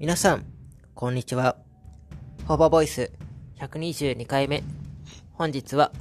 [0.00, 0.46] 皆さん、
[0.94, 1.56] こんにちは。
[2.46, 3.12] ホバボイス
[3.58, 4.62] 122回目。
[5.34, 5.92] 本日は、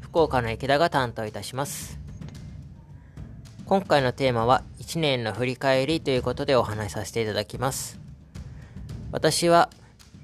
[0.00, 1.98] 福岡の池田が担当いたします。
[3.66, 7.98] 今回のテーマは、1年の振り返りということでお話しさせていただきます。
[9.10, 9.70] 私は、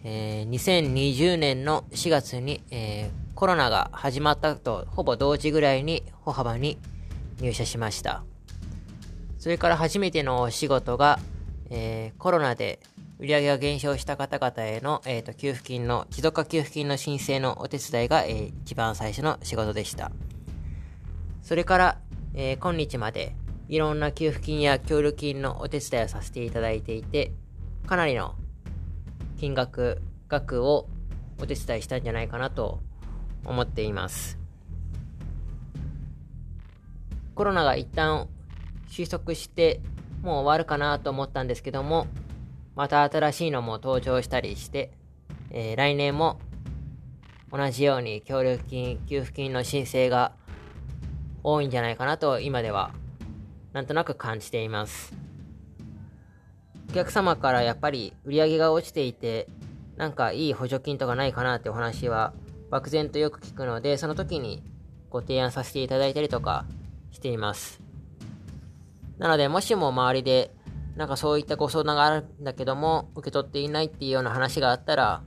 [0.05, 6.79] えー、2020年の4月に、えー、コロナが始まったとほぼ同時ぐらいに歩幅に
[7.41, 8.23] 入社しました。
[9.41, 11.19] それから初めてのお仕事が、
[11.69, 12.79] えー、コロナで
[13.21, 20.13] 売上が減少した方々への、えーと、給付金の、持続化給付金の申請のお手伝いが、えー、一番最初の仕事でした。
[21.43, 21.99] それから、
[22.35, 23.35] えー、今日まで
[23.69, 27.33] いろんな給付金や協力金のお手伝いをさせていただいていて、
[27.87, 28.37] かなりの
[29.39, 30.89] 金額、額を
[31.41, 32.81] お手伝いしたんじゃないかなと
[33.45, 34.39] 思っています。
[37.35, 38.29] コロナが一旦
[38.89, 39.81] 収束して
[40.23, 42.07] もう終わるかなと思ったんですけども、
[42.79, 44.93] また新しいのも登場したりして、
[45.51, 46.39] えー、来年も
[47.51, 50.31] 同じように協力金、給付金の申請が
[51.43, 52.93] 多いんじゃないかなと今では
[53.73, 55.13] なんとなく感じています。
[56.91, 59.49] お客様からやっぱり売り上げが落ちていて、
[59.97, 62.33] なんかいい補助金とかないかなってお話は
[62.71, 64.63] 漠然とよく聞くので、その時に
[65.11, 66.65] ご提案させていただいたりとか
[67.11, 67.83] しています。
[69.19, 70.53] なので、もしも周りで、
[70.99, 75.23] なんかそういったご相談があるんだけども、受け取っていないっていうような話があったら、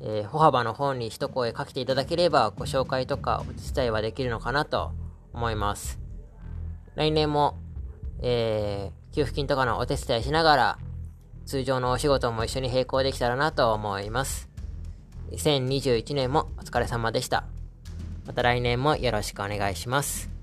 [0.00, 4.92] えー、歩幅の方に一声かけていただければ、ご紹介とかお手伝いはできるのかなと
[5.32, 5.98] 思います。
[6.94, 7.58] 来年も、
[8.22, 10.78] えー、給付金とかのお手伝いしながら、
[11.44, 14.48] 通常のお仕事も一緒に並行できたらなと思います。
[15.32, 17.46] 2021年もお疲れ様でした。
[18.28, 20.35] また来年もよろしくお願いします。